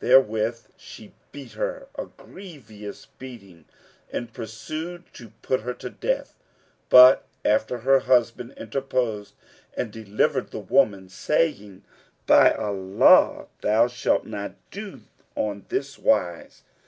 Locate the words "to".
5.14-5.28, 5.74-5.88